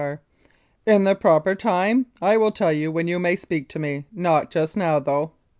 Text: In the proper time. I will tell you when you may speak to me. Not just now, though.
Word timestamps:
In 0.91 1.03
the 1.03 1.13
proper 1.13 1.53
time. 1.53 2.07
I 2.23 2.35
will 2.35 2.49
tell 2.51 2.73
you 2.73 2.91
when 2.91 3.07
you 3.07 3.19
may 3.19 3.35
speak 3.35 3.69
to 3.69 3.77
me. 3.77 4.07
Not 4.11 4.49
just 4.49 4.75
now, 4.75 4.97
though. 4.97 5.33